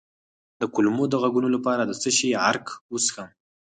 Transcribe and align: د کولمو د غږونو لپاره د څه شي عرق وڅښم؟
د 0.59 0.61
کولمو 0.73 1.03
د 1.09 1.13
غږونو 1.21 1.49
لپاره 1.55 1.81
د 1.85 1.91
څه 2.01 2.09
شي 2.17 2.29
عرق 2.45 2.65
وڅښم؟ 2.91 3.29